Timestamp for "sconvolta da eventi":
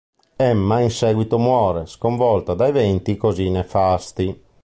1.85-3.17